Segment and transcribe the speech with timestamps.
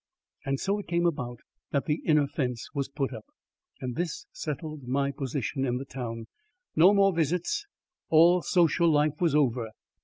[0.45, 3.27] And so it came about that the inner fence was put up.
[3.79, 6.25] This settled my position in the town.
[6.75, 7.67] No more visits.
[8.09, 9.69] All social life was over.